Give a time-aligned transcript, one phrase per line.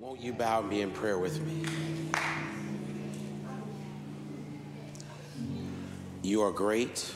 [0.00, 1.62] Won't you bow and be in prayer with me?
[6.22, 7.12] You are great,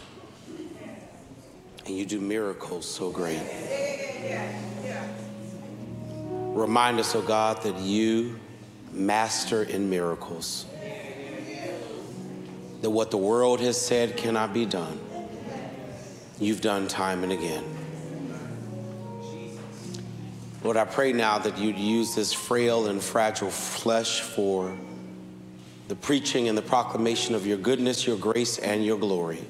[1.86, 3.40] and you do miracles so great.
[6.28, 8.38] Remind us, O oh God, that you
[8.92, 10.66] master in miracles.
[12.82, 15.00] That what the world has said cannot be done,
[16.38, 17.64] you've done time and again.
[20.64, 24.74] Lord, I pray now that you'd use this frail and fragile flesh for
[25.88, 29.44] the preaching and the proclamation of your goodness, your grace, and your glory.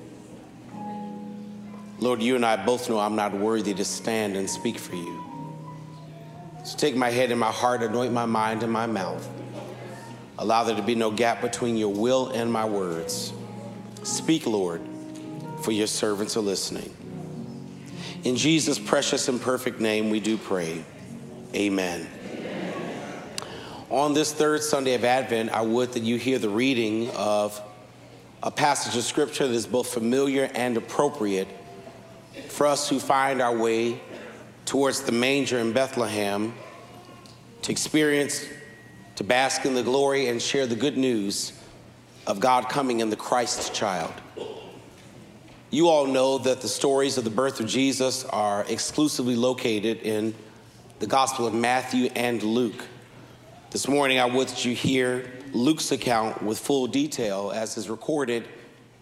[2.00, 5.24] Lord, you and I both know I'm not worthy to stand and speak for you.
[6.64, 9.24] So take my head and my heart, anoint my mind and my mouth.
[10.36, 13.33] Allow there to be no gap between your will and my words.
[14.02, 14.83] Speak, Lord,
[15.62, 16.92] for your servants are listening.
[18.24, 20.84] In Jesus' precious and perfect name, we do pray.
[21.54, 22.08] Amen.
[23.88, 27.62] On this third Sunday of Advent, I would that you hear the reading of
[28.42, 31.46] a passage of scripture that is both familiar and appropriate
[32.48, 34.00] for us who find our way
[34.64, 36.55] towards the manger in Bethlehem
[37.62, 38.44] to experience,
[39.14, 41.52] to bask in the glory and share the good news
[42.27, 44.12] of God coming in the Christ child.
[45.70, 50.34] You all know that the stories of the birth of Jesus are exclusively located in
[51.05, 52.83] the Gospel of Matthew and Luke.
[53.70, 58.48] This morning, I would that you hear Luke's account with full detail as is recorded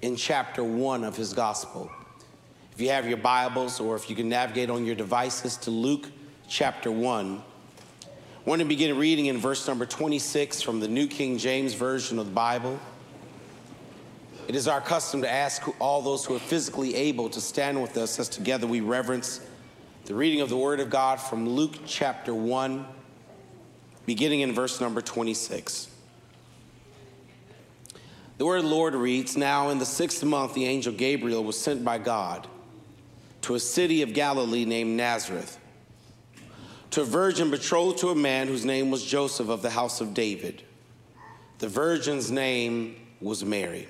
[0.01, 1.89] in chapter one of his Gospel.
[2.73, 6.11] If you have your Bibles or if you can navigate on your devices to Luke
[6.49, 7.41] chapter one,
[8.05, 12.19] I want to begin reading in verse number 26 from the New King James Version
[12.19, 12.81] of the Bible.
[14.49, 17.97] It is our custom to ask all those who are physically able to stand with
[17.97, 19.41] us as together we reverence
[20.13, 22.85] the reading of the Word of God from Luke chapter 1,
[24.05, 25.89] beginning in verse number 26.
[28.37, 31.83] The Word the Lord reads Now in the sixth month, the angel Gabriel was sent
[31.83, 32.47] by God
[33.41, 35.59] to a city of Galilee named Nazareth,
[36.91, 40.13] to a virgin betrothed to a man whose name was Joseph of the house of
[40.13, 40.63] David.
[41.57, 43.89] The virgin's name was Mary.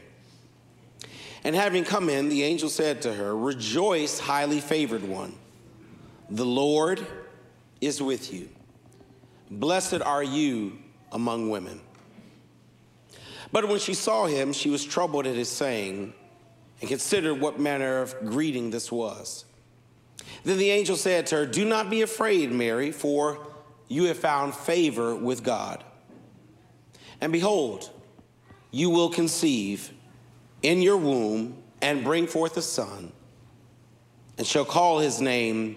[1.43, 5.35] And having come in, the angel said to her, Rejoice, highly favored one.
[6.33, 7.07] The Lord
[7.83, 8.49] is with you.
[9.51, 10.79] Blessed are you
[11.13, 11.79] among women.
[13.53, 16.15] But when she saw him, she was troubled at his saying
[16.81, 19.45] and considered what manner of greeting this was.
[20.43, 23.47] Then the angel said to her, Do not be afraid, Mary, for
[23.89, 25.85] you have found favor with God.
[27.21, 27.91] And behold,
[28.71, 29.93] you will conceive
[30.63, 33.13] in your womb and bring forth a son,
[34.39, 35.77] and shall call his name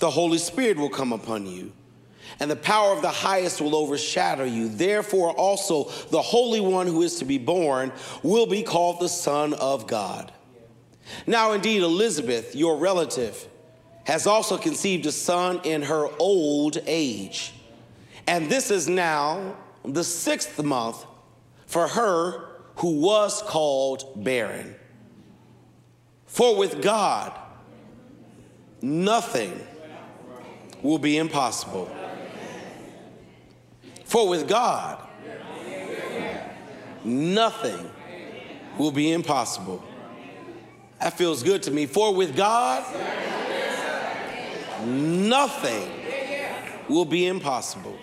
[0.00, 1.72] the Holy Spirit will come upon you,
[2.40, 4.68] and the power of the highest will overshadow you.
[4.68, 9.54] Therefore, also the Holy One who is to be born will be called the Son
[9.54, 10.32] of God.
[11.26, 13.46] Now, indeed, Elizabeth, your relative,
[14.04, 17.52] has also conceived a son in her old age.
[18.26, 21.04] And this is now the sixth month
[21.66, 24.74] for her who was called barren.
[26.26, 27.38] For with God,
[28.80, 29.60] nothing
[30.82, 31.90] will be impossible.
[34.04, 35.06] For with God,
[37.04, 37.90] nothing
[38.78, 39.84] will be impossible.
[41.00, 41.86] That feels good to me.
[41.86, 42.84] For with God,
[44.84, 45.90] nothing
[46.88, 47.96] will be impossible.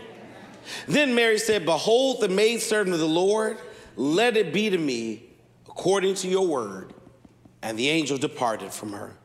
[0.87, 3.57] Then Mary said, Behold, the maidservant of the Lord,
[3.95, 5.23] let it be to me
[5.67, 6.93] according to your word.
[7.61, 9.15] And the angel departed from her.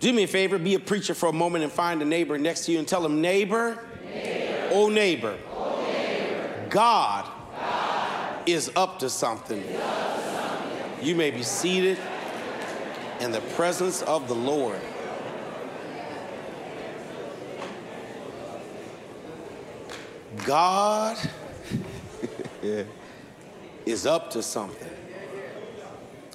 [0.00, 2.66] Do me a favor, be a preacher for a moment and find a neighbor next
[2.66, 4.68] to you and tell them, neighbor, neighbor.
[4.72, 6.66] Oh, neighbor, oh neighbor.
[6.70, 7.28] God,
[7.58, 9.60] God, is up something.
[9.60, 9.80] Up to
[10.30, 11.06] something.
[11.06, 11.98] You may be seated
[13.20, 14.80] in the presence of the Lord.
[20.44, 21.18] God
[23.86, 24.90] is up to something.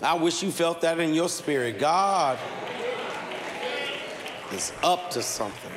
[0.02, 1.80] I wish you felt that in your spirit.
[1.80, 2.38] God
[4.54, 5.72] is up to something.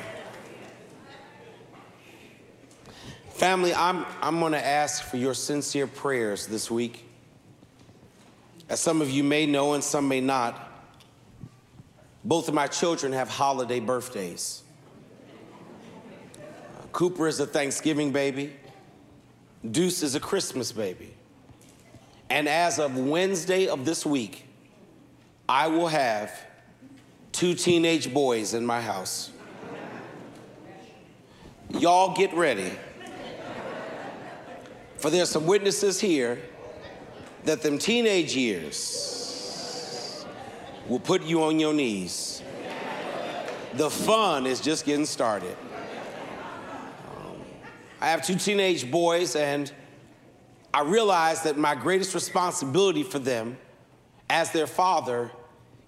[3.29, 7.05] Family, I'm, I'm going to ask for your sincere prayers this week.
[8.69, 10.69] As some of you may know and some may not,
[12.23, 14.61] both of my children have holiday birthdays.
[16.91, 18.53] Cooper is a Thanksgiving baby,
[19.69, 21.13] Deuce is a Christmas baby.
[22.29, 24.45] And as of Wednesday of this week,
[25.49, 26.31] I will have
[27.31, 29.31] two teenage boys in my house.
[31.79, 32.71] Y'all get ready.
[34.97, 36.39] For there's some witnesses here
[37.45, 40.25] that them teenage years
[40.87, 42.43] will put you on your knees.
[43.73, 45.55] The fun is just getting started.
[47.15, 47.37] Um,
[48.01, 49.71] I have two teenage boys, and
[50.73, 53.57] I realize that my greatest responsibility for them
[54.29, 55.31] as their father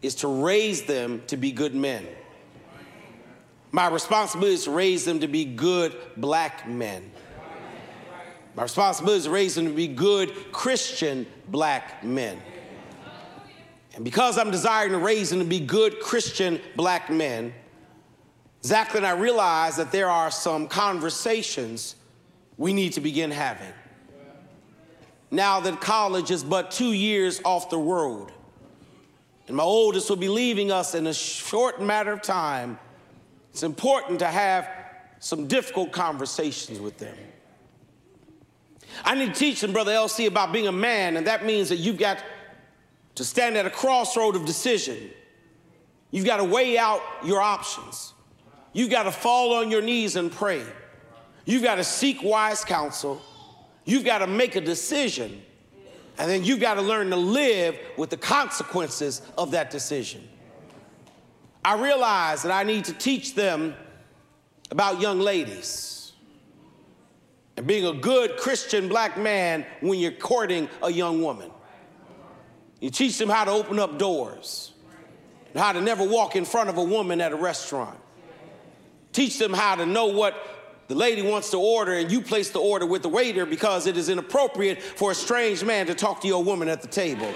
[0.03, 2.05] is to raise them to be good men.
[3.71, 7.11] My responsibility is to raise them to be good black men.
[8.55, 12.39] My responsibility is to raise them to be good Christian black men.
[13.95, 17.53] And because I'm desiring to raise them to be good Christian black men,
[18.63, 21.95] Zach and I realize that there are some conversations
[22.57, 23.73] we need to begin having.
[25.31, 28.31] Now that college is but two years off the road,
[29.47, 32.79] and my oldest will be leaving us in a short matter of time,
[33.51, 34.69] it's important to have
[35.19, 37.15] some difficult conversations with them.
[39.03, 41.77] I need to teach them, Brother LC, about being a man, and that means that
[41.77, 42.23] you've got
[43.15, 45.09] to stand at a crossroad of decision.
[46.11, 48.13] You've got to weigh out your options.
[48.71, 50.63] You've got to fall on your knees and pray.
[51.45, 53.21] You've got to seek wise counsel.
[53.85, 55.43] You've got to make a decision.
[56.17, 60.27] And then you've got to learn to live with the consequences of that decision.
[61.65, 63.73] I realize that I need to teach them
[64.69, 66.11] about young ladies
[67.55, 71.51] and being a good Christian black man when you're courting a young woman.
[72.79, 74.73] You teach them how to open up doors
[75.53, 77.97] and how to never walk in front of a woman at a restaurant.
[79.13, 80.35] Teach them how to know what
[80.87, 83.97] the lady wants to order and you place the order with the waiter because it
[83.97, 87.31] is inappropriate for a strange man to talk to your woman at the table.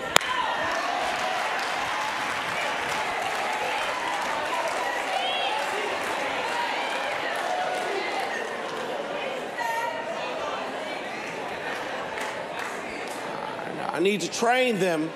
[13.98, 15.10] I need to train them,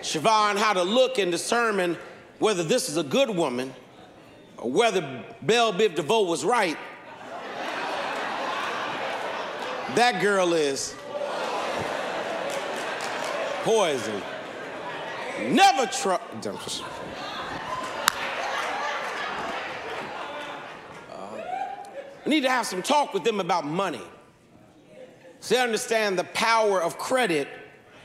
[0.00, 1.96] Siobhan, how to look and determine
[2.40, 3.72] whether this is a good woman
[4.60, 6.76] whether Belle Biv DeVoe was right.
[9.94, 10.94] That girl is
[13.62, 14.22] poison.
[15.48, 16.82] Never trust.
[21.10, 21.16] Uh,
[22.24, 24.02] I need to have some talk with them about money.
[25.40, 27.48] So they understand the power of credit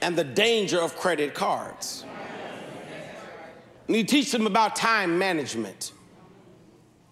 [0.02, 2.06] and the danger of credit cards.
[3.88, 5.92] And you teach them about time management.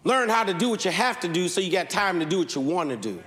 [0.03, 2.39] Learn how to do what you have to do so you got time to do
[2.39, 3.21] what you want to do.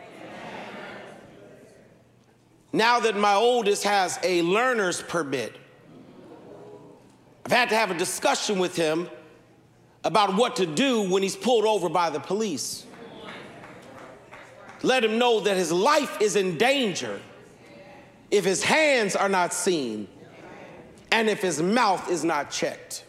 [2.73, 5.55] Now that my oldest has a learner's permit,
[7.45, 9.11] I've had to have a discussion with him
[10.05, 12.87] about what to do when he's pulled over by the police
[14.83, 17.21] let him know that his life is in danger
[18.31, 20.09] if his hands are not seen
[21.11, 23.05] and if his mouth is not checked.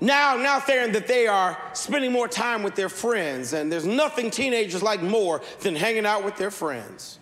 [0.00, 4.30] Now, now they're that they are spending more time with their friends, and there's nothing
[4.30, 7.18] teenagers like more than hanging out with their friends.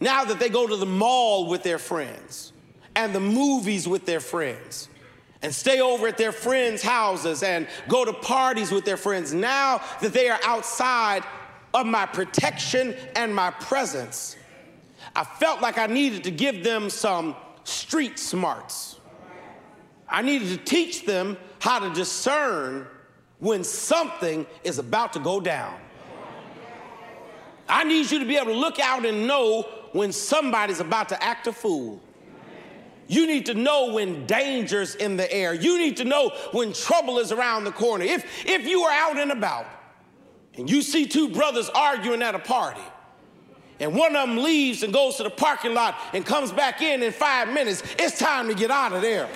[0.00, 2.52] Now that they go to the mall with their friends
[2.94, 4.88] and the movies with their friends
[5.42, 9.80] and stay over at their friends' houses and go to parties with their friends, now
[10.00, 11.24] that they are outside
[11.74, 14.36] of my protection and my presence,
[15.16, 18.97] I felt like I needed to give them some street smarts.
[20.08, 22.86] I needed to teach them how to discern
[23.38, 25.78] when something is about to go down.
[27.68, 29.62] I need you to be able to look out and know
[29.92, 32.00] when somebody's about to act a fool.
[33.06, 35.54] You need to know when danger's in the air.
[35.54, 38.04] You need to know when trouble is around the corner.
[38.04, 39.66] If, if you are out and about
[40.56, 42.82] and you see two brothers arguing at a party,
[43.80, 47.02] and one of them leaves and goes to the parking lot and comes back in
[47.02, 49.28] in five minutes, it's time to get out of there.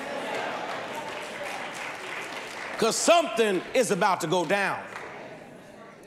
[2.82, 4.82] Because something is about to go down.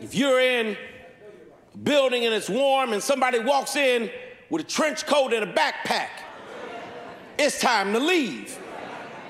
[0.01, 0.75] If you're in
[1.73, 4.09] a building and it's warm and somebody walks in
[4.49, 6.09] with a trench coat and a backpack,
[7.39, 8.59] it's time to leave.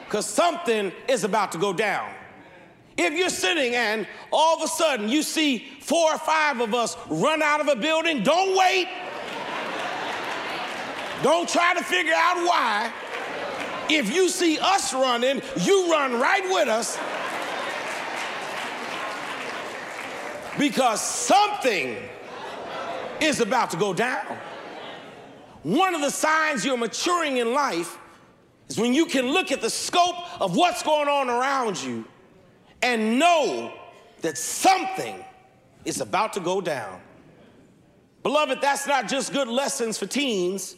[0.05, 2.11] Because something is about to go down.
[2.97, 6.97] If you're sitting and all of a sudden you see four or five of us
[7.09, 8.87] run out of a building, don't wait.
[11.21, 12.91] don't try to figure out why.
[13.87, 16.97] If you see us running, you run right with us.
[20.57, 21.97] Because something
[23.19, 24.37] is about to go down.
[25.63, 27.97] One of the signs you're maturing in life
[28.67, 32.05] is when you can look at the scope of what's going on around you
[32.81, 33.73] and know
[34.21, 35.23] that something
[35.83, 37.01] is about to go down.
[38.23, 40.75] Beloved, that's not just good lessons for teens,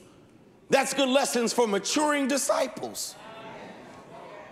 [0.70, 3.16] that's good lessons for maturing disciples.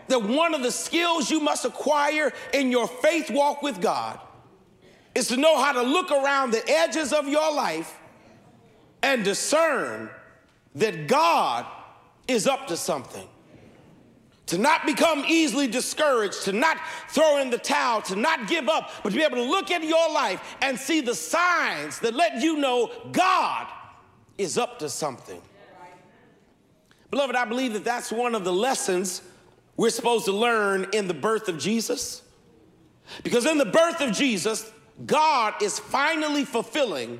[0.07, 4.19] That one of the skills you must acquire in your faith walk with God
[5.15, 7.97] is to know how to look around the edges of your life
[9.01, 10.09] and discern
[10.75, 11.65] that God
[12.27, 13.27] is up to something
[14.47, 16.77] to not become easily discouraged, to not
[17.09, 19.83] throw in the towel, to not give up, but to be able to look at
[19.83, 23.67] your life and see the signs that let you know God
[24.37, 25.41] is up to something.
[27.09, 29.21] Beloved, I believe that that's one of the lessons
[29.77, 32.21] we're supposed to learn in the birth of Jesus.
[33.23, 34.71] Because in the birth of Jesus,
[35.03, 37.19] God is finally fulfilling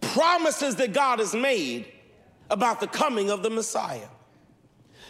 [0.00, 1.86] promises that God has made
[2.50, 4.08] about the coming of the Messiah.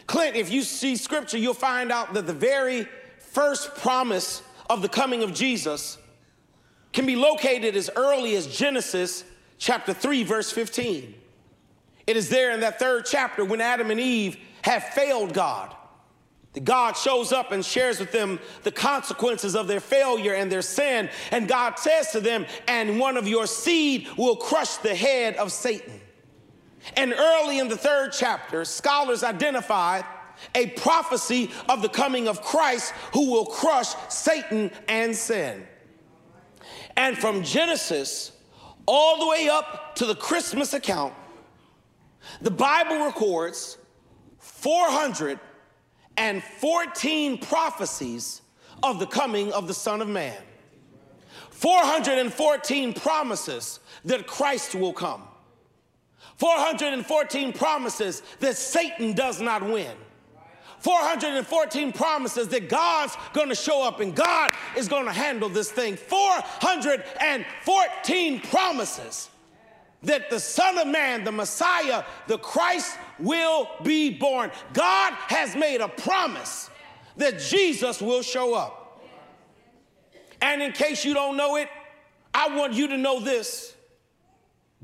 [0.06, 2.86] Clint, if you see scripture, you'll find out that the very
[3.18, 5.98] first promise of the coming of Jesus
[6.92, 9.24] can be located as early as Genesis
[9.58, 11.14] chapter 3, verse 15.
[12.06, 15.74] It is there in that third chapter when Adam and Eve have failed God.
[16.60, 21.08] God shows up and shares with them the consequences of their failure and their sin.
[21.30, 25.50] And God says to them, and one of your seed will crush the head of
[25.50, 25.98] Satan.
[26.94, 30.02] And early in the third chapter, scholars identify
[30.54, 35.66] a prophecy of the coming of Christ who will crush Satan and sin.
[36.96, 38.32] And from Genesis
[38.84, 41.14] all the way up to the Christmas account,
[42.42, 43.78] the Bible records
[46.16, 48.42] 414 prophecies
[48.82, 50.36] of the coming of the Son of Man.
[51.50, 55.22] 414 promises that Christ will come.
[56.36, 59.94] 414 promises that Satan does not win.
[60.80, 65.94] 414 promises that God's gonna show up and God is gonna handle this thing.
[65.94, 69.30] 414 promises
[70.02, 74.50] that the Son of Man, the Messiah, the Christ will be born.
[74.72, 76.70] God has made a promise
[77.16, 79.02] that Jesus will show up.
[80.40, 81.68] And in case you don't know it,
[82.34, 83.74] I want you to know this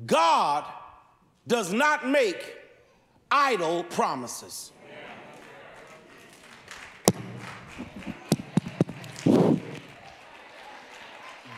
[0.07, 0.65] God
[1.47, 2.57] does not make
[3.31, 4.73] idle promises.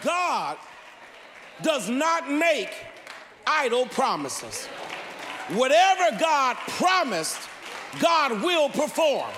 [0.03, 0.57] God
[1.63, 2.73] does not make
[3.51, 4.67] idle promises.
[5.49, 7.39] Whatever God promised,
[8.01, 9.31] God will perform.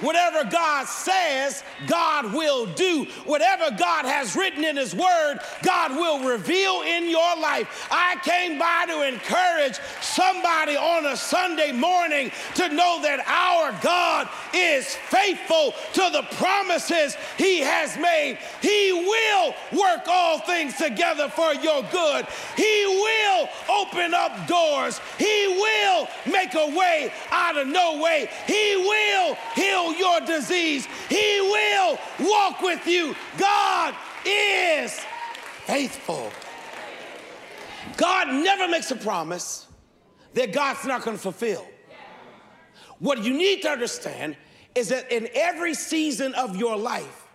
[0.00, 3.04] Whatever God says, God will do.
[3.24, 7.88] Whatever God has written in His Word, God will reveal in your life.
[7.90, 14.28] I came by to encourage somebody on a Sunday morning to know that our God
[14.54, 18.38] is faithful to the promises He has made.
[18.60, 22.26] He will work all things together for your good.
[22.56, 25.00] He will open up doors.
[25.18, 28.28] He will make a way out of no way.
[28.46, 30.86] He will heal your disease.
[31.08, 33.14] He will walk with you.
[33.38, 34.98] God is
[35.64, 36.30] faithful.
[37.96, 39.66] God never makes a promise
[40.34, 41.66] that God's not going to fulfill.
[42.98, 44.36] What you need to understand
[44.74, 47.26] is that in every season of your life,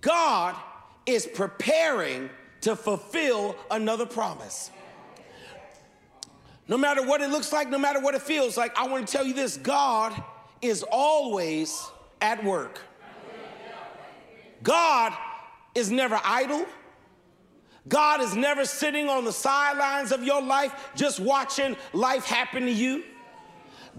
[0.00, 0.54] God
[1.06, 2.30] is preparing
[2.62, 4.70] to fulfill another promise.
[6.68, 9.12] No matter what it looks like, no matter what it feels like, I want to
[9.12, 10.12] tell you this God
[10.62, 11.90] is always
[12.20, 12.80] at work.
[14.62, 15.12] God
[15.74, 16.66] is never idle.
[17.88, 22.72] God is never sitting on the sidelines of your life just watching life happen to
[22.72, 23.04] you.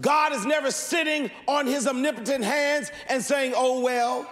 [0.00, 4.28] God is never sitting on his omnipotent hands and saying, oh, well.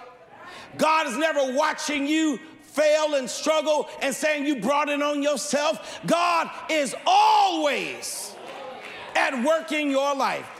[0.78, 6.00] God is never watching you fail and struggle and saying you brought it on yourself.
[6.06, 8.34] God is always
[9.16, 10.59] at work in your life.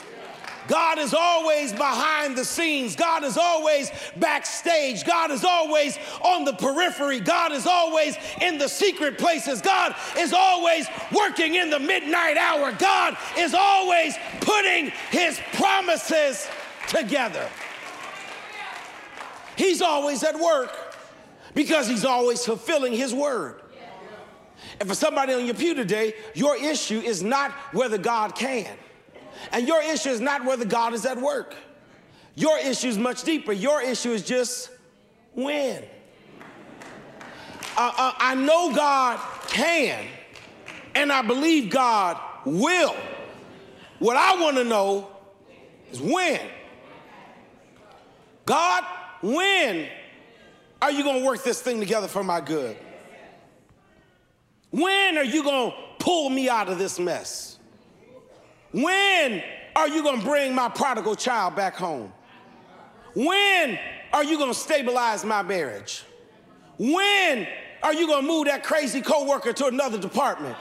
[0.71, 2.95] God is always behind the scenes.
[2.95, 5.05] God is always backstage.
[5.05, 7.19] God is always on the periphery.
[7.19, 9.61] God is always in the secret places.
[9.61, 12.71] God is always working in the midnight hour.
[12.71, 16.47] God is always putting his promises
[16.87, 17.49] together.
[19.57, 20.73] He's always at work
[21.53, 23.61] because he's always fulfilling his word.
[24.79, 28.69] And for somebody on your pew today, your issue is not whether God can.
[29.53, 31.55] And your issue is not whether God is at work.
[32.35, 33.53] Your issue is much deeper.
[33.53, 34.71] Your issue is just
[35.35, 35.83] when.
[37.77, 40.07] Uh, uh, I know God can,
[40.95, 42.97] and I believe God will.
[43.99, 45.09] What I want to know
[45.93, 46.41] is when.
[48.47, 48.85] God,
[49.23, 49.87] when
[50.83, 52.77] are you going to work this thing together for my good?
[54.71, 57.50] When are you going to pull me out of this mess?
[58.73, 59.43] When
[59.75, 62.13] are you going to bring my prodigal child back home?
[63.15, 63.79] When
[64.13, 66.05] are you going to stabilize my marriage?
[66.79, 67.47] When
[67.83, 70.57] are you going to move that crazy coworker to another department?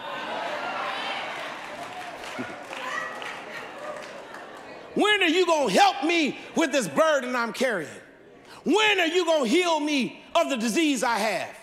[4.96, 7.89] When are you going to help me with this burden I'm carrying?
[8.63, 11.56] When are you going to heal me of the disease I have?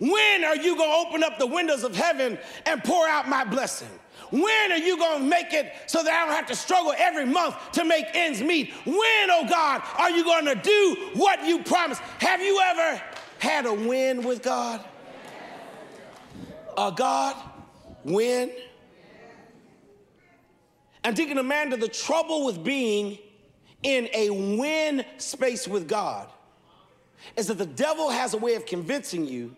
[0.00, 2.36] When are you going to open up the windows of heaven
[2.66, 3.88] and pour out my blessing?
[4.34, 7.24] When are you going to make it so that I don't have to struggle every
[7.24, 8.72] month to make ends meet?
[8.84, 12.00] When, oh God, are you going to do what you promised?
[12.18, 13.00] Have you ever
[13.38, 14.84] had a win with God?
[16.76, 17.36] A God
[18.02, 18.50] win?
[21.04, 23.18] And Deacon Amanda, the trouble with being
[23.84, 26.28] in a win space with God
[27.36, 29.54] is that the devil has a way of convincing you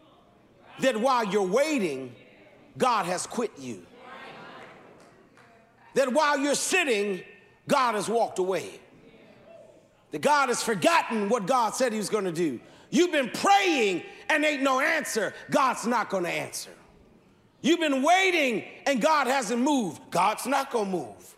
[0.81, 2.15] that while you're waiting,
[2.77, 3.87] God has quit you.
[5.97, 7.23] That while you're sitting,
[7.67, 8.69] God has walked away.
[10.11, 12.61] That God has forgotten what God said He was gonna do.
[12.91, 16.71] You've been praying and ain't no answer, God's not gonna answer.
[17.63, 21.35] You've been waiting and God hasn't moved, God's not gonna move.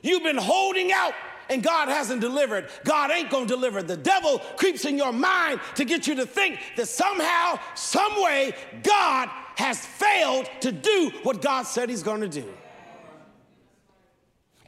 [0.00, 1.14] You've been holding out
[1.50, 3.82] and God hasn't delivered, God ain't gonna deliver.
[3.82, 8.54] The devil creeps in your mind to get you to think that somehow, some way,
[8.84, 12.44] God has failed to do what God said he's gonna do.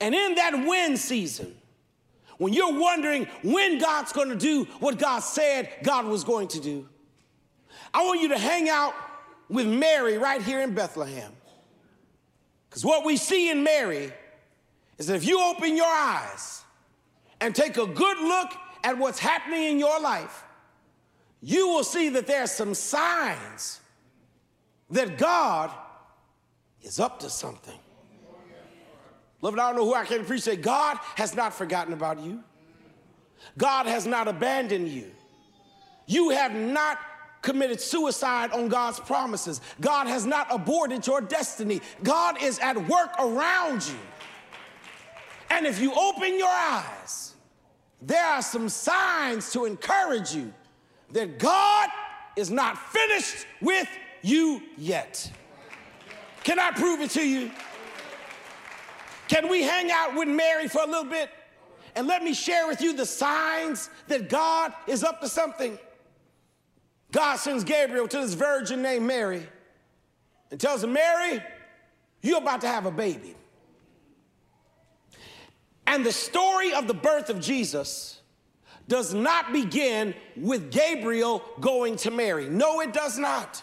[0.00, 1.54] And in that win season,
[2.38, 6.88] when you're wondering when God's gonna do what God said God was going to do,
[7.92, 8.94] I want you to hang out
[9.48, 11.32] with Mary right here in Bethlehem.
[12.68, 14.12] Because what we see in Mary
[14.98, 16.62] is that if you open your eyes
[17.40, 18.52] and take a good look
[18.84, 20.44] at what's happening in your life,
[21.40, 23.80] you will see that there are some signs
[24.90, 25.70] that God
[26.82, 27.78] is up to something.
[29.40, 30.62] Beloved, I don't know who I can appreciate.
[30.62, 32.42] God has not forgotten about you.
[33.56, 35.10] God has not abandoned you.
[36.06, 36.98] You have not
[37.42, 39.60] committed suicide on God's promises.
[39.80, 41.80] God has not aborted your destiny.
[42.02, 43.98] God is at work around you.
[45.50, 47.34] And if you open your eyes,
[48.02, 50.52] there are some signs to encourage you
[51.12, 51.88] that God
[52.36, 53.88] is not finished with
[54.22, 55.30] you yet.
[56.44, 57.50] Can I prove it to you?
[59.28, 61.30] Can we hang out with Mary for a little bit?
[61.94, 65.78] And let me share with you the signs that God is up to something.
[67.12, 69.46] God sends Gabriel to this virgin named Mary
[70.50, 71.42] and tells her, Mary,
[72.22, 73.34] you're about to have a baby.
[75.86, 78.20] And the story of the birth of Jesus
[78.88, 82.48] does not begin with Gabriel going to Mary.
[82.48, 83.62] No, it does not.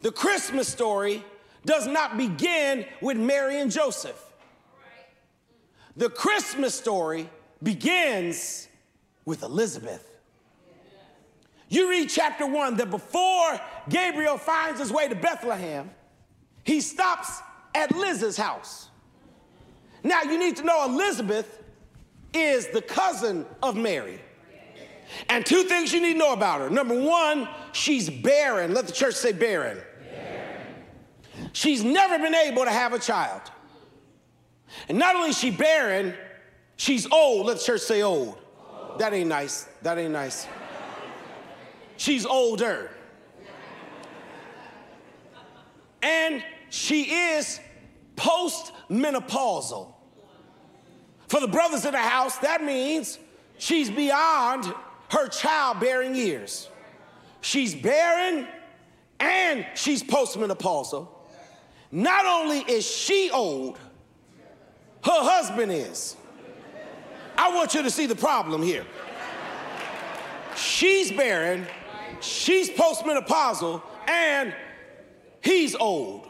[0.00, 1.24] The Christmas story
[1.68, 4.18] does not begin with Mary and Joseph.
[5.98, 7.28] The Christmas story
[7.62, 8.68] begins
[9.26, 10.02] with Elizabeth.
[11.68, 15.90] You read chapter one that before Gabriel finds his way to Bethlehem,
[16.64, 17.42] he stops
[17.74, 18.88] at Liz's house.
[20.02, 21.62] Now, you need to know Elizabeth
[22.32, 24.22] is the cousin of Mary.
[25.28, 26.70] And two things you need to know about her.
[26.70, 28.72] Number one, she's barren.
[28.72, 29.78] Let the church say barren.
[31.52, 33.42] She's never been able to have a child.
[34.88, 36.14] And not only is she barren,
[36.76, 37.46] she's old.
[37.46, 38.38] Let the church say old.
[38.70, 38.98] old.
[38.98, 39.66] That ain't nice.
[39.82, 40.46] That ain't nice.
[41.96, 42.90] she's older.
[46.02, 47.60] And she is
[48.16, 49.92] postmenopausal.
[51.28, 53.18] For the brothers in the house, that means
[53.58, 54.72] she's beyond
[55.10, 56.68] her childbearing years.
[57.40, 58.46] She's barren
[59.20, 61.08] and she's postmenopausal.
[61.90, 63.78] Not only is she old,
[65.04, 66.16] her husband is.
[67.36, 68.84] I want you to see the problem here.
[70.56, 71.66] She's barren,
[72.20, 74.54] she's postmenopausal, and
[75.40, 76.26] he's old.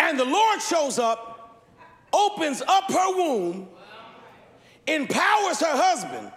[0.00, 1.64] And the Lord shows up,
[2.12, 3.68] opens up her womb,
[4.86, 6.32] empowers her husband,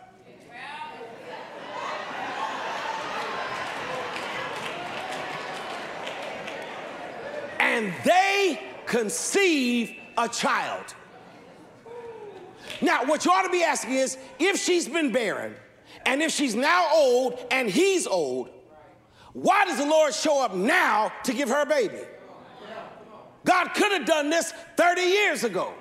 [7.78, 10.96] and they conceive a child.
[12.82, 15.56] Now, what you ought to be asking is if she's been barren,
[16.06, 18.50] and if she's now old and he's old,
[19.34, 22.02] why does the Lord show up now to give her a baby?
[23.46, 25.74] God could have done this 30 years ago.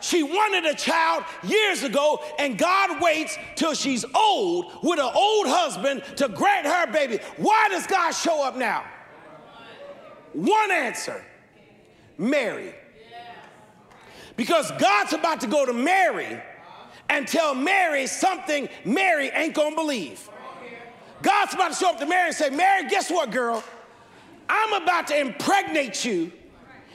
[0.00, 5.46] She wanted a child years ago, and God waits till she's old with an old
[5.46, 7.18] husband to grant her a baby.
[7.36, 8.84] Why does God show up now?
[10.32, 11.24] One answer
[12.18, 12.74] Mary.
[14.36, 16.40] Because God's about to go to Mary
[17.08, 20.28] and tell Mary something Mary ain't gonna believe.
[21.22, 23.62] God's about to show up to Mary and say, Mary, guess what, girl?
[24.48, 26.32] I'm about to impregnate you,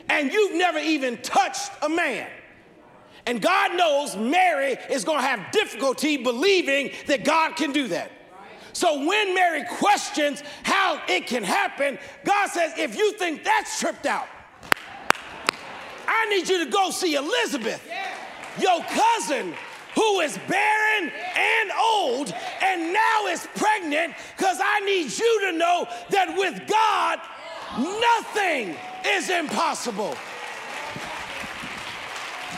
[0.09, 2.27] and you've never even touched a man.
[3.27, 8.11] And God knows Mary is to have difficulty believing that God can do that.
[8.75, 14.05] So when Mary questions how it can happen, God says, if you think that's tripped
[14.05, 14.27] out,
[16.05, 17.81] I need you to go see Elizabeth,
[18.59, 19.53] your cousin
[19.95, 25.87] who is barren and old and now is pregnant because I need you to know
[26.09, 27.19] that with God,
[27.77, 28.75] nothing
[29.07, 30.17] is impossible.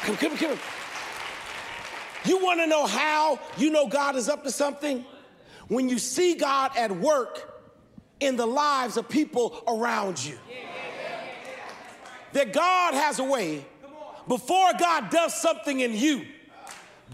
[0.02, 0.58] Come, come, come.
[2.26, 5.06] You want to know how you know God is up to something?
[5.68, 7.58] When you see God at work
[8.20, 10.38] in the lives of people around you.
[12.34, 13.66] That God has a way,
[14.28, 16.26] before God does something in you,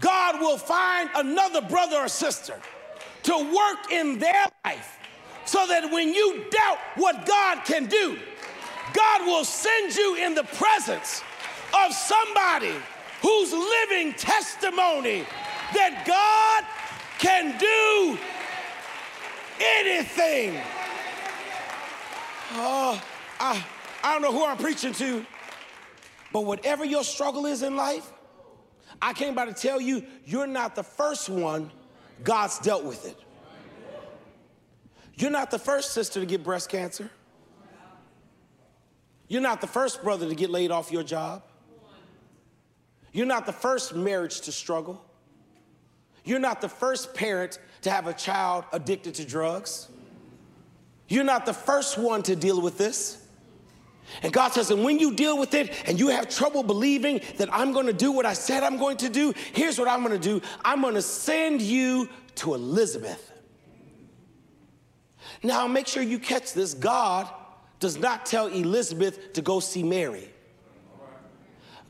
[0.00, 2.60] God will find another brother or sister
[3.24, 4.98] to work in their life
[5.44, 8.18] so that when you doubt what God can do,
[8.92, 11.22] God will send you in the presence
[11.86, 12.74] of somebody
[13.22, 15.24] who's living testimony
[15.74, 16.64] that God
[17.18, 18.18] can do
[19.60, 20.60] anything.
[22.52, 23.02] Oh,
[23.40, 23.64] I,
[24.02, 25.24] I don't know who I'm preaching to,
[26.32, 28.12] but whatever your struggle is in life,
[29.00, 31.70] I came by to tell you, you're not the first one,
[32.22, 33.18] God's dealt with it.
[35.16, 37.10] You're not the first sister to get breast cancer.
[39.28, 41.42] You're not the first brother to get laid off your job.
[43.12, 45.04] You're not the first marriage to struggle.
[46.24, 49.88] You're not the first parent to have a child addicted to drugs.
[51.08, 53.20] You're not the first one to deal with this.
[54.22, 57.48] And God says, and when you deal with it and you have trouble believing that
[57.52, 60.18] I'm going to do what I said I'm going to do, here's what I'm going
[60.18, 63.32] to do I'm going to send you to Elizabeth.
[65.42, 66.72] Now, make sure you catch this.
[66.72, 67.28] God
[67.80, 70.30] does not tell Elizabeth to go see Mary.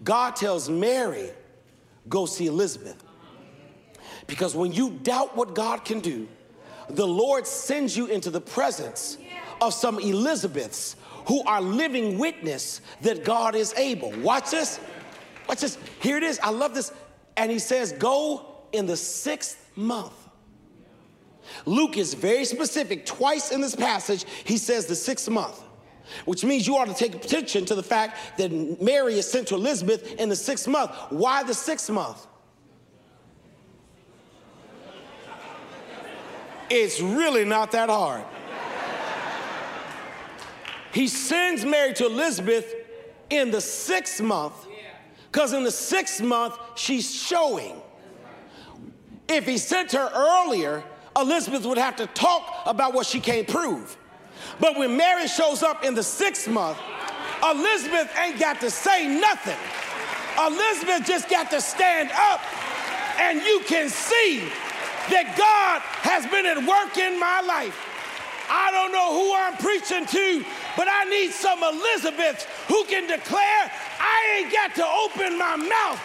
[0.02, 1.30] God tells Mary,
[2.08, 3.03] go see Elizabeth.
[4.26, 6.28] Because when you doubt what God can do,
[6.88, 9.18] the Lord sends you into the presence
[9.60, 14.12] of some Elizabeths who are living witness that God is able.
[14.20, 14.80] Watch this.
[15.48, 15.78] Watch this.
[16.00, 16.38] Here it is.
[16.40, 16.92] I love this.
[17.36, 20.12] And he says, Go in the sixth month.
[21.66, 23.06] Luke is very specific.
[23.06, 25.62] Twice in this passage, he says the sixth month,
[26.24, 29.54] which means you ought to take attention to the fact that Mary is sent to
[29.54, 30.90] Elizabeth in the sixth month.
[31.10, 32.26] Why the sixth month?
[36.76, 38.24] It's really not that hard.
[40.92, 42.74] He sends Mary to Elizabeth
[43.30, 44.54] in the sixth month,
[45.30, 47.80] because in the sixth month, she's showing.
[49.28, 50.82] If he sent her earlier,
[51.16, 53.96] Elizabeth would have to talk about what she can't prove.
[54.58, 56.78] But when Mary shows up in the sixth month,
[57.40, 59.56] Elizabeth ain't got to say nothing.
[60.44, 62.40] Elizabeth just got to stand up,
[63.20, 64.48] and you can see
[65.10, 67.76] that God has been at work in my life.
[68.48, 70.44] I don't know who I'm preaching to,
[70.76, 76.00] but I need some Elizabeths who can declare, I ain't got to open my mouth.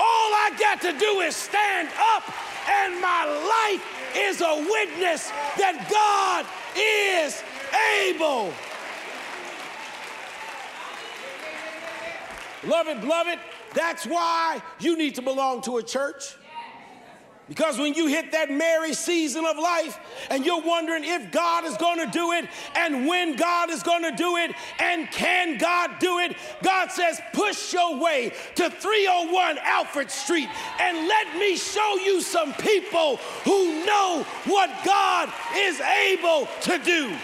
[0.00, 2.24] All I got to do is stand up,
[2.68, 3.84] and my life
[4.16, 7.42] is a witness that God is
[8.00, 8.52] able.
[12.64, 13.38] Love it, love it.
[13.74, 16.36] That's why you need to belong to a church.
[17.54, 21.76] Because when you hit that Mary season of life and you're wondering if God is
[21.76, 25.90] going to do it and when God is going to do it and can God
[26.00, 30.48] do it, God says, push your way to 301 Alfred Street
[30.80, 37.14] and let me show you some people who know what God is able to do.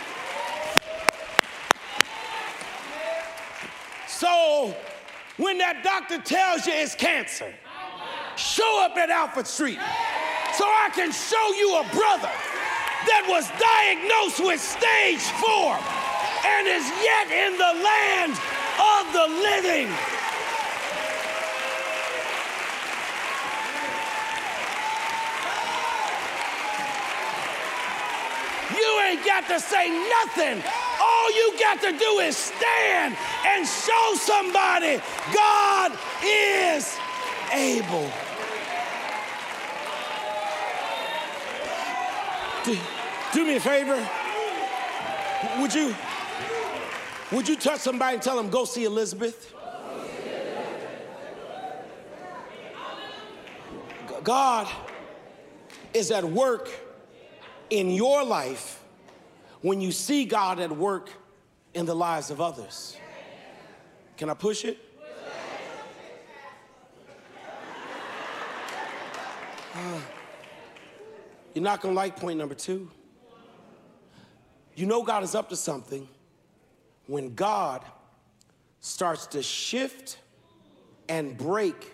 [4.07, 4.77] So
[5.39, 7.51] when that doctor tells you it's cancer,
[8.37, 9.79] show up at Alfred Street
[10.59, 12.35] so I can show you a brother
[13.07, 15.79] that was diagnosed with stage four
[16.43, 19.87] and is yet in the land of the living.
[28.75, 29.95] You ain't got to say
[30.27, 30.61] nothing.
[31.01, 33.17] All you got to do is stand
[33.47, 35.01] and show somebody
[35.33, 36.99] God is
[37.53, 38.11] able.
[42.69, 42.77] Do,
[43.33, 44.07] do me a favor.
[45.59, 45.95] Would you
[47.33, 49.55] would you touch somebody and tell them go see Elizabeth?
[54.23, 54.69] God
[55.95, 56.69] is at work
[57.71, 58.83] in your life
[59.63, 61.09] when you see God at work
[61.73, 62.99] in the lives of others.
[64.19, 64.77] Can I push it?
[69.75, 70.01] Uh,
[71.59, 72.89] you're not gonna like point number two.
[74.77, 76.09] You know God is up to something
[77.09, 77.85] when God
[78.79, 80.21] starts to shift
[81.09, 81.91] and break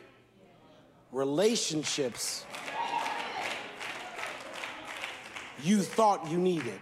[1.12, 2.44] relationships
[5.62, 6.79] you thought you needed.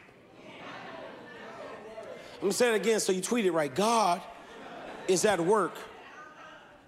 [2.34, 3.72] I'm gonna say it again so you tweet it right.
[3.72, 4.20] God
[5.06, 5.76] is at work.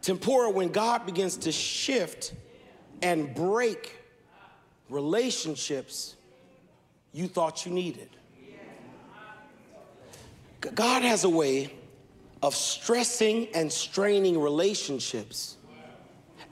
[0.02, 2.34] Temporal, when God begins to shift
[3.00, 4.00] and break
[4.88, 6.16] relationships
[7.12, 8.08] you thought you needed.
[10.74, 11.72] God has a way
[12.42, 15.56] of stressing and straining relationships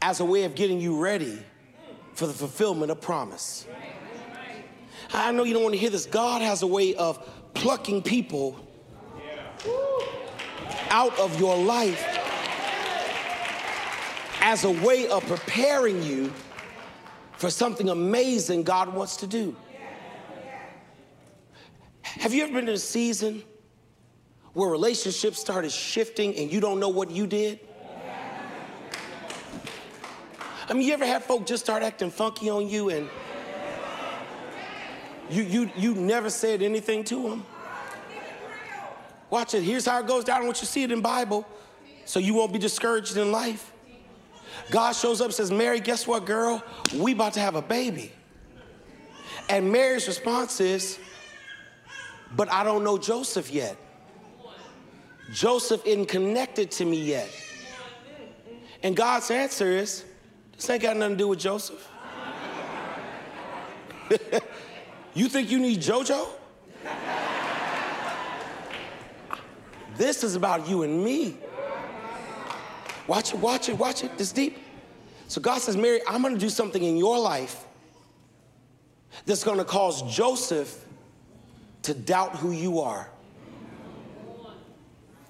[0.01, 1.38] as a way of getting you ready
[2.14, 3.66] for the fulfillment of promise.
[5.12, 6.07] I know you don't want to hear this.
[6.07, 8.59] God has a way of plucking people
[10.90, 12.03] out of your life
[14.40, 16.33] as a way of preparing you
[17.42, 19.57] for something amazing God wants to do.
[22.02, 23.42] Have you ever been in a season
[24.52, 27.59] where relationships started shifting and you don't know what you did?
[30.68, 33.11] I mean, you ever had folk just start acting funky on you and
[35.28, 37.44] you, you, you never said anything to them?
[39.31, 39.64] Watch it.
[39.64, 40.42] Here's how it goes down.
[40.42, 41.44] I want you to see it in Bible
[42.05, 43.72] so you won't be discouraged in life.
[44.70, 46.62] God shows up and says, Mary, guess what, girl?
[46.94, 48.12] We about to have a baby.
[49.48, 50.98] And Mary's response is,
[52.35, 53.77] but I don't know Joseph yet.
[55.33, 57.29] Joseph isn't connected to me yet.
[58.83, 60.05] And God's answer is,
[60.55, 61.88] this ain't got nothing to do with Joseph.
[65.14, 66.29] you think you need JoJo?
[69.96, 71.37] This is about you and me.
[73.12, 74.16] Watch it, watch it, watch it.
[74.16, 74.57] This deep.
[75.29, 77.62] So God says, Mary, I'm going to do something in your life
[79.27, 80.83] that's going to cause Joseph
[81.83, 83.11] to doubt who you are.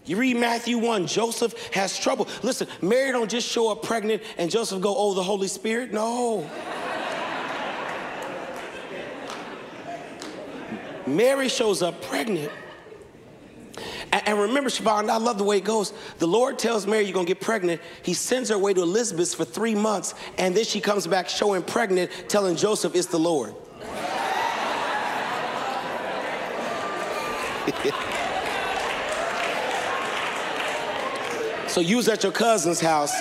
[0.05, 2.29] You read Matthew 1, Joseph has trouble.
[2.45, 5.93] Listen, Mary don't just show up pregnant and Joseph go, oh, the Holy Spirit?
[5.93, 6.49] No.
[11.05, 12.53] Mary shows up pregnant.
[14.13, 15.95] And, remember, Siobhan, I love the way it goes.
[16.19, 17.81] The Lord tells Mary you're gonna get pregnant.
[18.03, 21.63] He sends her away to Elizabeth for three months, and then she comes back showing
[21.63, 23.55] pregnant, telling Joseph it's the Lord.
[31.73, 33.19] So you was at your cousin's house.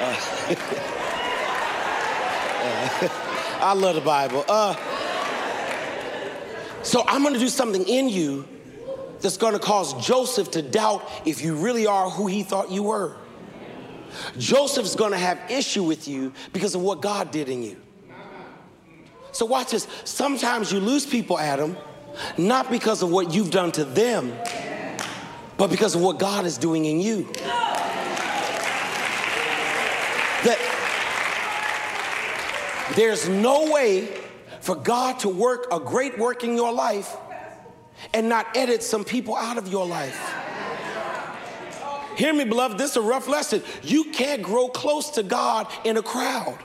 [0.00, 0.16] Uh,
[3.60, 4.44] I love the Bible.
[4.48, 4.74] Uh,
[6.86, 8.46] so I'm gonna do something in you
[9.20, 13.16] that's gonna cause Joseph to doubt if you really are who he thought you were.
[14.38, 17.76] Joseph's gonna have issue with you because of what God did in you.
[19.32, 19.88] So watch this.
[20.04, 21.76] Sometimes you lose people, Adam,
[22.38, 24.32] not because of what you've done to them,
[25.56, 27.24] but because of what God is doing in you.
[30.44, 30.58] That
[32.94, 34.08] there's no way
[34.66, 37.16] for God to work a great work in your life
[38.12, 40.20] and not edit some people out of your life.
[42.16, 43.62] Hear me, beloved, this is a rough lesson.
[43.84, 46.58] You can't grow close to God in a crowd.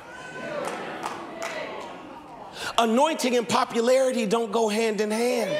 [2.79, 5.55] Anointing and popularity don't go hand in hand.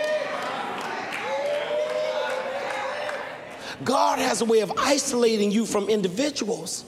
[3.84, 6.86] God has a way of isolating you from individuals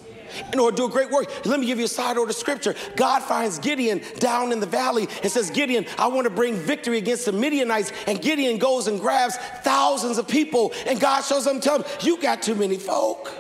[0.52, 1.46] in order to do a great work.
[1.46, 2.76] Let me give you a side order scripture.
[2.96, 6.98] God finds Gideon down in the valley and says, Gideon, I want to bring victory
[6.98, 7.92] against the Midianites.
[8.08, 10.74] And Gideon goes and grabs thousands of people.
[10.86, 13.32] And God shows them, tell him, You got too many folk.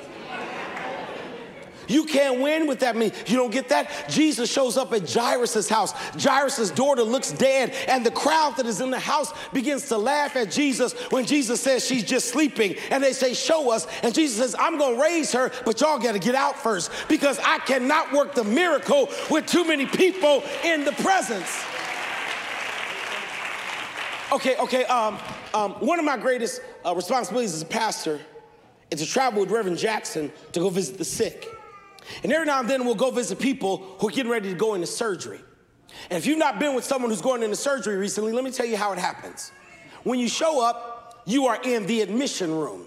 [1.93, 2.95] You can't win with that.
[2.95, 4.09] mean, you don't get that?
[4.09, 5.91] Jesus shows up at Jairus' house.
[6.19, 10.35] Jairus' daughter looks dead, and the crowd that is in the house begins to laugh
[10.35, 12.75] at Jesus when Jesus says she's just sleeping.
[12.89, 13.85] And they say, Show us.
[14.01, 16.91] And Jesus says, I'm going to raise her, but y'all got to get out first
[17.07, 21.63] because I cannot work the miracle with too many people in the presence.
[24.31, 24.83] Okay, okay.
[24.85, 25.19] Um,
[25.53, 28.19] um, one of my greatest uh, responsibilities as a pastor
[28.89, 31.47] is to travel with Reverend Jackson to go visit the sick.
[32.23, 34.73] And every now and then we'll go visit people who are getting ready to go
[34.73, 35.39] into surgery.
[36.09, 38.65] And if you've not been with someone who's going into surgery recently, let me tell
[38.65, 39.51] you how it happens.
[40.03, 42.85] When you show up, you are in the admission room.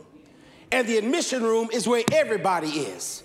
[0.72, 3.22] And the admission room is where everybody is.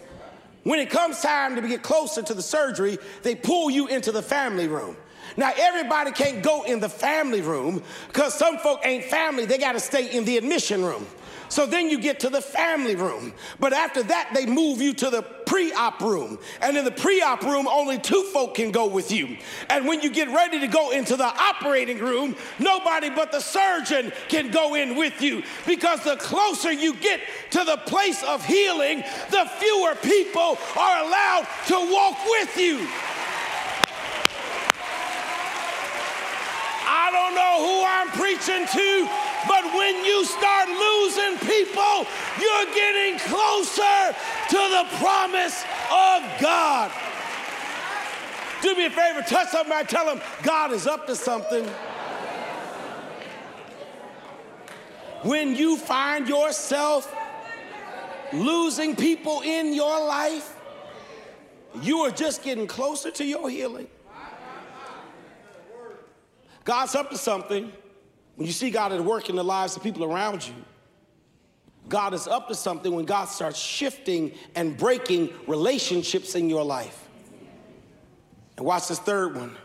[0.64, 4.22] When it comes time to get closer to the surgery, they pull you into the
[4.22, 4.96] family room.
[5.38, 9.46] Now, everybody can't go in the family room because some folk ain't family.
[9.46, 11.08] They got to stay in the admission room.
[11.52, 13.34] So then you get to the family room.
[13.60, 16.40] But after that, they move you to the pre op room.
[16.62, 19.36] And in the pre op room, only two folk can go with you.
[19.70, 24.14] And when you get ready to go into the operating room, nobody but the surgeon
[24.30, 25.44] can go in with you.
[25.68, 31.48] Because the closer you get to the place of healing, the fewer people are allowed
[31.68, 32.88] to walk with you.
[36.88, 42.06] I don't know who I'm preaching to, but when you start losing people,
[42.40, 44.16] you're getting closer
[44.50, 46.92] to the promise of God.
[48.62, 51.66] Do me a favor, touch somebody, tell them God is up to something.
[55.24, 57.14] When you find yourself
[58.34, 60.56] losing people in your life,
[61.82, 63.88] you are just getting closer to your healing.
[66.64, 67.72] God's up to something.
[68.42, 70.56] When you see God at work in the lives of people around you,
[71.88, 77.08] God is up to something when God starts shifting and breaking relationships in your life.
[78.58, 79.56] And watch this third one.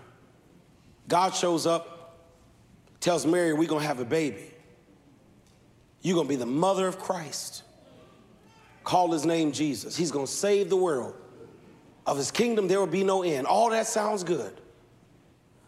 [1.08, 2.20] God shows up,
[3.00, 4.50] tells Mary, We're gonna have a baby.
[6.02, 7.62] You're gonna be the mother of Christ.
[8.84, 9.96] Call his name Jesus.
[9.96, 11.14] He's gonna save the world.
[12.06, 13.46] Of his kingdom, there will be no end.
[13.46, 14.52] All that sounds good.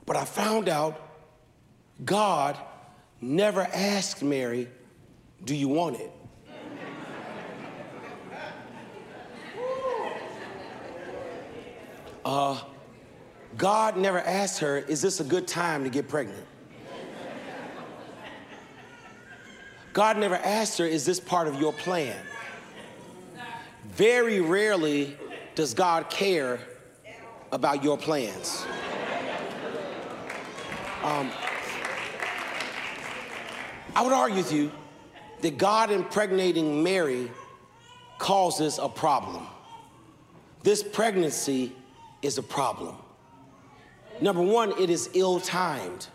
[0.05, 1.01] But I found out
[2.05, 2.59] God
[3.21, 4.69] never asked Mary,
[5.45, 6.13] Do you want it?
[12.25, 12.61] Uh,
[13.57, 16.45] God never asked her, Is this a good time to get pregnant?
[19.93, 22.17] God never asked her, Is this part of your plan?
[23.87, 25.17] Very rarely
[25.55, 26.61] does God care
[27.51, 28.65] about your plans.
[31.03, 31.31] Um,
[33.99, 34.71] I would argue with you
[35.41, 37.33] that God impregnating Mary
[38.19, 39.45] causes a problem.
[40.63, 41.73] This pregnancy
[42.23, 42.95] is a problem.
[44.21, 46.07] Number one, it is ill timed.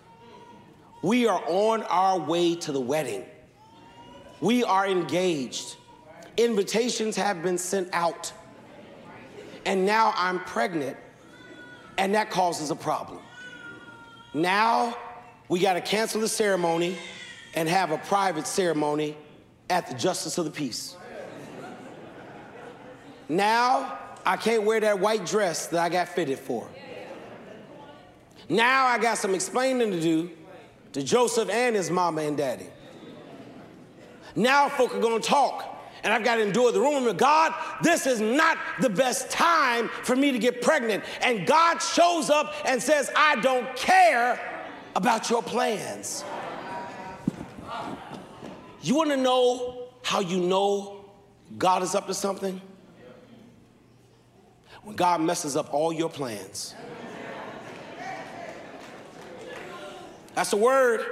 [1.02, 3.26] We are on our way to the wedding.
[4.40, 5.76] We are engaged.
[6.38, 8.32] Invitations have been sent out.
[9.66, 10.96] And now I'm pregnant,
[11.98, 13.20] and that causes a problem.
[14.34, 14.96] Now
[15.50, 16.96] we got to cancel the ceremony
[17.56, 19.16] and have a private ceremony
[19.70, 20.96] at the Justice of the Peace.
[23.30, 26.68] Now, I can't wear that white dress that I got fitted for.
[28.50, 30.30] Now I got some explaining to do
[30.94, 32.68] to Joseph and his mama and daddy.
[34.36, 38.20] Now folk are gonna talk, and I've got to endure the rumor God, this is
[38.20, 41.04] not the best time for me to get pregnant.
[41.22, 44.40] And God shows up and says, I don't care
[44.96, 46.26] about your plans.
[48.84, 51.06] You want to know how you know
[51.58, 52.62] God is up to something?
[54.84, 56.76] When God messes up all your plans.
[60.36, 61.06] That's the word.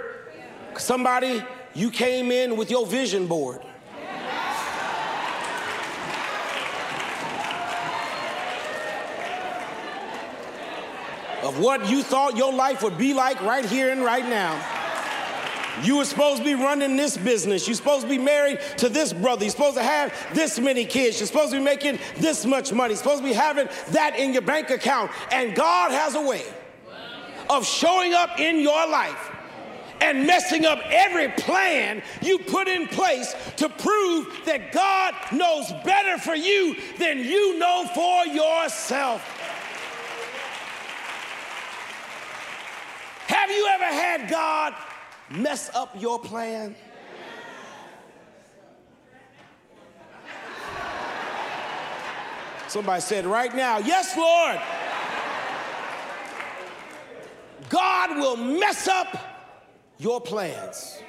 [0.78, 1.42] Somebody,
[1.74, 3.62] you came in with your vision board.
[11.42, 14.71] Of what you thought your life would be like right here and right now.
[15.84, 17.68] You were supposed to be running this business.
[17.68, 19.44] You're supposed to be married to this brother.
[19.44, 21.20] You're supposed to have this many kids.
[21.20, 22.94] You're supposed to be making this much money.
[22.94, 25.12] You're supposed to be having that in your bank account.
[25.32, 26.44] And God has a way
[27.50, 29.32] of showing up in your life
[30.02, 36.18] and messing up every plan you put in place to prove that God knows better
[36.18, 39.22] for you than you know for yourself.
[43.28, 44.74] Have you ever had God
[45.32, 46.76] mess up your plan?
[52.68, 54.60] Somebody said, right now, yes, Lord.
[57.70, 59.18] God will mess up
[59.98, 61.02] your plans.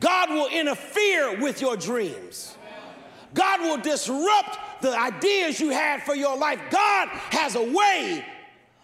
[0.00, 2.56] God will interfere with your dreams.
[3.34, 6.60] God will disrupt the ideas you had for your life.
[6.70, 8.24] God has a way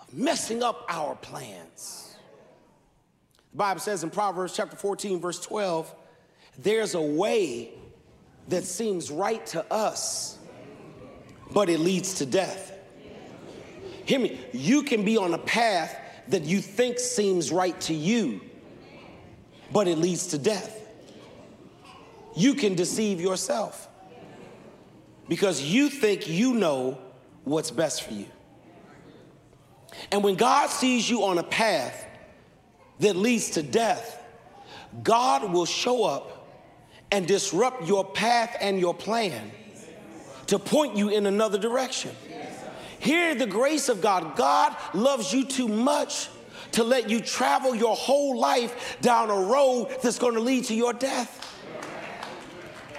[0.00, 1.69] of messing up our plans.
[3.52, 5.92] The Bible says in Proverbs chapter 14, verse 12,
[6.58, 7.70] there's a way
[8.48, 10.38] that seems right to us,
[11.52, 12.72] but it leads to death.
[14.04, 15.96] Hear me, you can be on a path
[16.28, 18.40] that you think seems right to you,
[19.72, 20.76] but it leads to death.
[22.36, 23.88] You can deceive yourself
[25.28, 26.98] because you think you know
[27.44, 28.26] what's best for you.
[30.12, 32.06] And when God sees you on a path
[33.00, 34.22] that leads to death,
[35.02, 36.48] God will show up
[37.10, 39.50] and disrupt your path and your plan
[40.46, 42.14] to point you in another direction.
[42.98, 44.36] Hear the grace of God.
[44.36, 46.28] God loves you too much
[46.72, 50.74] to let you travel your whole life down a road that's going to lead to
[50.74, 51.38] your death.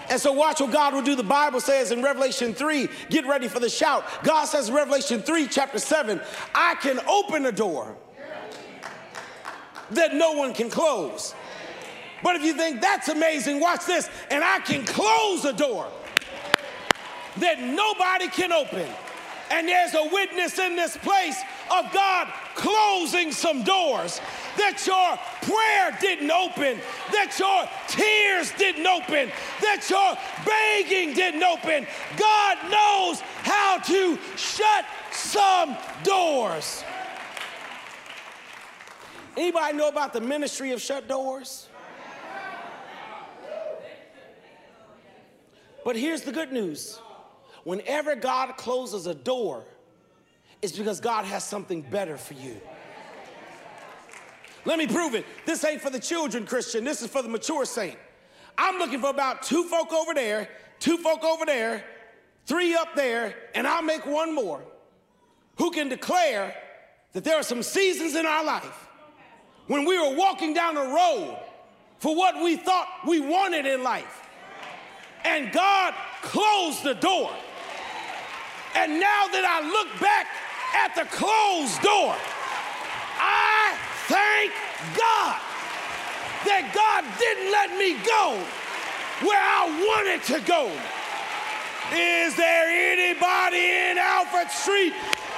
[0.10, 1.16] And so watch what God will do.
[1.16, 4.06] The Bible says in Revelation 3, get ready for the shout.
[4.24, 6.20] God says in Revelation 3, chapter 7,
[6.54, 7.96] I can open a door
[9.92, 11.34] that no one can close.
[12.24, 14.10] But if you think that's amazing, watch this.
[14.30, 15.88] And I can close a door
[17.38, 18.88] that nobody can open.
[19.50, 21.38] And there's a witness in this place
[21.70, 24.22] of God closing some doors
[24.58, 26.80] that your prayer didn't open,
[27.12, 29.30] that your tears didn't open,
[29.62, 30.16] that your
[30.46, 31.86] begging didn't open.
[32.18, 36.84] God knows how to shut some doors.
[39.38, 41.68] Anybody know about the ministry of shut doors?
[45.84, 47.00] But here's the good news.
[47.64, 49.64] Whenever God closes a door,
[50.62, 52.60] it's because God has something better for you.
[54.64, 55.26] Let me prove it.
[55.46, 56.84] This ain't for the children, Christian.
[56.84, 57.98] This is for the mature saint.
[58.58, 61.84] I'm looking for about two folk over there, two folk over there,
[62.46, 64.62] three up there, and I'll make one more
[65.58, 66.56] who can declare
[67.14, 68.88] that there are some seasons in our life
[69.68, 71.38] when we were walking down the road
[72.00, 74.28] for what we thought we wanted in life.
[75.24, 77.32] And God closed the door.
[78.76, 80.28] And now that I look back
[80.76, 82.16] at the closed door,
[83.20, 83.78] I
[84.12, 84.52] Thank
[84.98, 85.40] God
[86.44, 88.36] that God didn't let me go
[89.24, 90.68] where I wanted to go.
[91.96, 94.92] Is there anybody in Alfred Street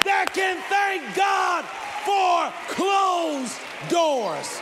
[0.10, 1.70] that can thank God
[2.02, 3.60] for closed
[3.90, 4.62] doors?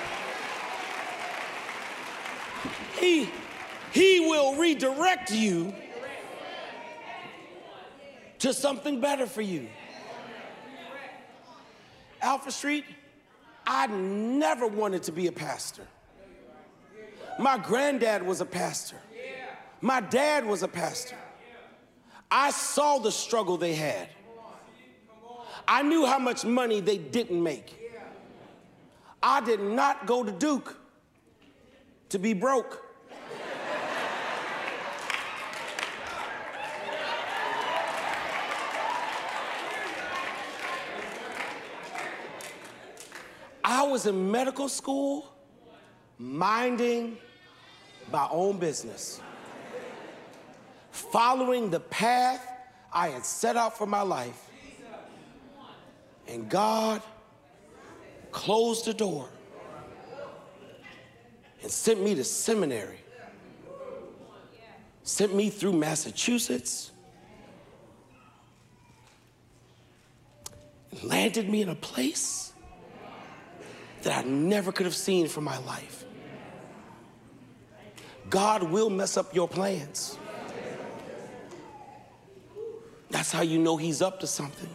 [2.99, 3.30] He,
[3.91, 5.74] he will redirect you
[8.39, 9.67] to something better for you.
[12.22, 12.86] Alfred Street,
[13.65, 15.88] I never wanted to be a pastor.
[17.39, 18.97] My granddad was a pastor.
[19.82, 21.17] My dad was a pastor.
[22.30, 24.09] I saw the struggle they had.
[25.67, 27.80] I knew how much money they didn't make.
[29.24, 30.78] I did not go to Duke
[32.09, 32.86] to be broke.
[43.63, 45.34] I was in medical school
[46.17, 47.17] minding
[48.11, 49.22] my own business,
[50.91, 52.45] following the path
[52.91, 54.49] I had set out for my life.
[56.28, 57.01] And God
[58.32, 59.29] closed the door
[61.61, 62.99] and sent me to seminary,
[65.03, 66.91] sent me through Massachusetts,
[71.03, 72.53] landed me in a place
[74.03, 76.05] that I never could have seen for my life.
[78.29, 80.17] God will mess up your plans.
[83.09, 84.69] That's how you know He's up to something.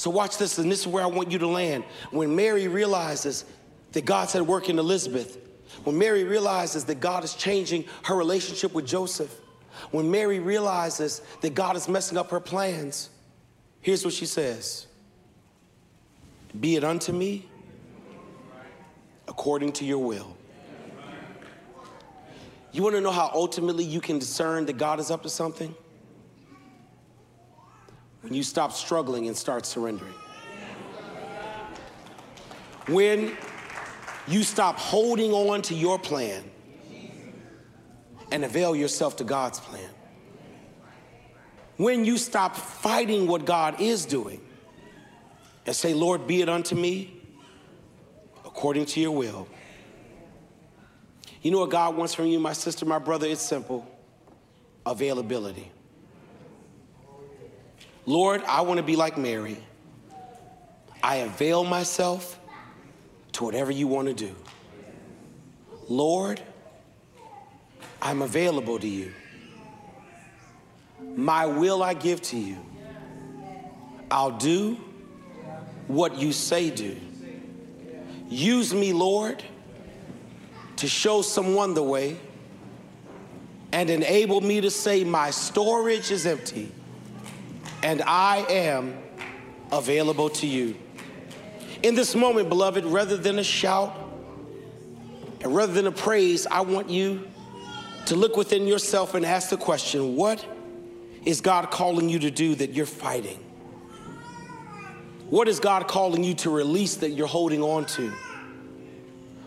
[0.00, 1.84] So, watch this, and this is where I want you to land.
[2.10, 3.44] When Mary realizes
[3.92, 5.36] that God's at work in Elizabeth,
[5.84, 9.30] when Mary realizes that God is changing her relationship with Joseph,
[9.90, 13.10] when Mary realizes that God is messing up her plans,
[13.82, 14.86] here's what she says
[16.58, 17.46] be it unto me
[19.28, 20.34] according to your will.
[22.72, 25.74] You want to know how ultimately you can discern that God is up to something?
[28.22, 30.14] When you stop struggling and start surrendering.
[32.86, 33.36] When
[34.28, 36.44] you stop holding on to your plan
[38.30, 39.88] and avail yourself to God's plan.
[41.80, 44.38] when you stop fighting what God is doing
[45.64, 47.22] and say, Lord, be it unto me
[48.44, 49.48] according to your will.
[51.40, 53.26] You know what God wants from you, my sister, my brother?
[53.26, 53.90] It's simple
[54.84, 55.72] availability.
[58.06, 59.58] Lord, I want to be like Mary.
[61.02, 62.38] I avail myself
[63.32, 64.34] to whatever you want to do.
[65.88, 66.40] Lord,
[68.00, 69.12] I'm available to you.
[71.16, 72.58] My will I give to you.
[74.10, 74.76] I'll do
[75.86, 76.96] what you say do.
[78.28, 79.42] Use me, Lord,
[80.76, 82.16] to show someone the way
[83.72, 86.72] and enable me to say, My storage is empty
[87.82, 88.98] and I am
[89.72, 90.76] available to you.
[91.82, 93.96] In this moment, beloved, rather than a shout
[95.40, 97.26] and rather than a praise, I want you
[98.06, 100.44] to look within yourself and ask the question what
[101.24, 103.38] is God calling you to do that you're fighting?
[105.28, 108.12] What is God calling you to release that you're holding on to?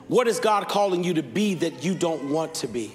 [0.08, 2.92] What is God calling you to be that you don't want to be?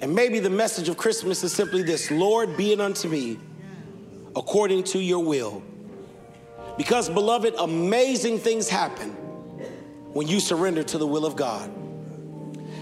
[0.00, 3.38] And maybe the message of Christmas is simply this Lord, be it unto me
[4.36, 5.62] according to your will.
[6.76, 9.10] Because, beloved, amazing things happen
[10.12, 11.72] when you surrender to the will of God.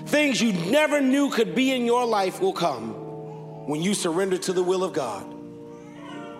[0.07, 2.93] Things you never knew could be in your life will come
[3.67, 5.27] when you surrender to the will of God.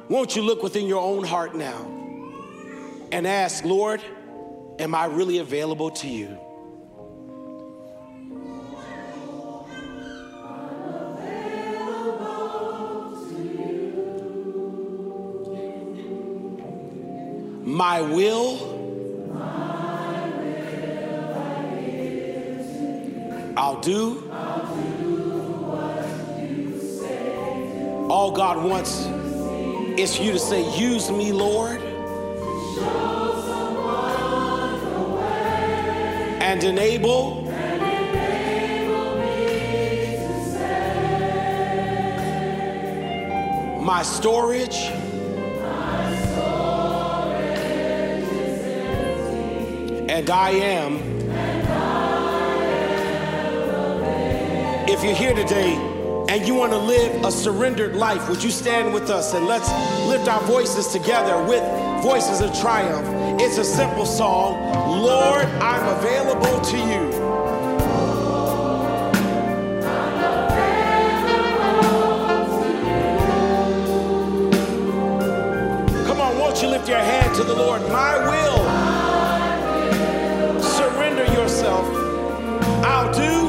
[0.09, 1.91] Won't you look within your own heart now
[3.11, 4.03] and ask, Lord,
[4.79, 6.39] am I really available to you?
[17.75, 18.53] My will,
[23.57, 24.31] I'll do.
[28.09, 29.07] All God wants
[29.99, 31.81] is for you to say, Use me, Lord.
[36.41, 37.43] And enable.
[43.83, 45.04] My storage.
[50.15, 50.99] And I am.
[54.89, 55.75] If you're here today
[56.29, 59.69] and you want to live a surrendered life, would you stand with us and let's
[60.07, 61.65] lift our voices together with
[62.01, 63.41] voices of triumph?
[63.41, 64.53] It's a simple song
[65.03, 67.11] Lord, I'm available to you.
[76.07, 77.83] Come on, won't you lift your hand to the Lord?
[77.89, 78.74] My will.
[82.87, 83.44] I'll do.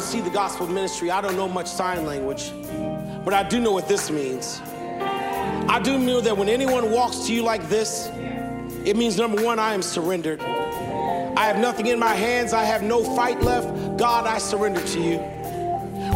[0.00, 1.10] See the Gospel Ministry.
[1.10, 2.52] I don't know much sign language,
[3.24, 4.60] but I do know what this means.
[5.68, 8.08] I do know that when anyone walks to you like this,
[8.84, 10.40] it means number one, I am surrendered.
[10.40, 13.96] I have nothing in my hands, I have no fight left.
[13.96, 15.18] God, I surrender to you.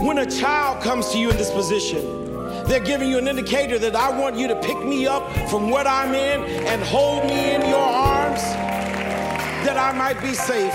[0.07, 3.97] When a child comes to you in this position, they're giving you an indicator that
[3.97, 7.63] I want you to pick me up from what I'm in and hold me in
[7.63, 8.43] your arms
[9.65, 10.73] that I might be safe.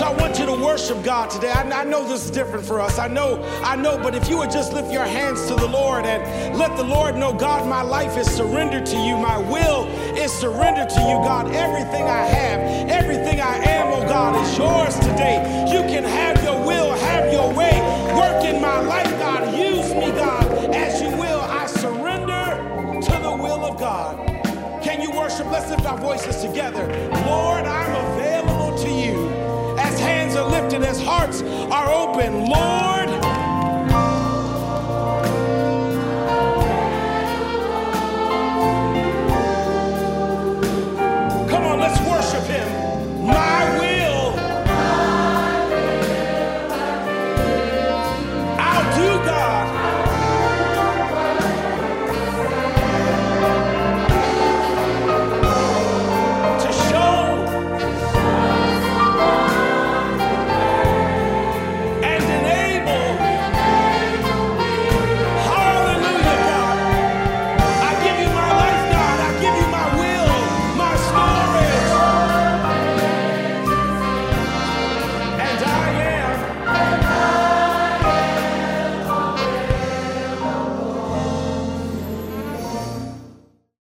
[0.00, 1.50] So I want you to worship God today.
[1.50, 2.98] I, I know this is different for us.
[2.98, 6.06] I know, I know, but if you would just lift your hands to the Lord
[6.06, 9.18] and let the Lord know, God, my life is surrendered to you.
[9.18, 9.86] My will
[10.16, 11.54] is surrendered to you, God.
[11.54, 15.68] Everything I have, everything I am, oh God, is yours today.
[15.70, 17.78] You can have your will, have your way.
[18.16, 19.54] Work in my life, God.
[19.54, 21.40] Use me, God, as you will.
[21.40, 24.16] I surrender to the will of God.
[24.82, 25.44] Can you worship?
[25.50, 26.86] Let's lift our voices together.
[27.26, 28.29] Lord, I'm available
[31.30, 32.99] hearts are open, Lord.